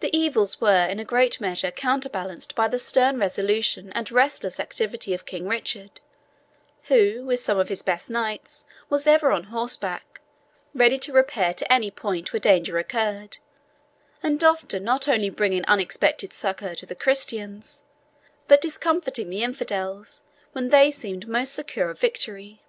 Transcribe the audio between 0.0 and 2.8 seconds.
These evils were in a great measure counterbalanced by the